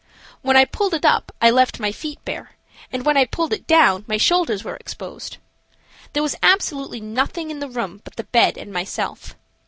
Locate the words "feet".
1.91-2.17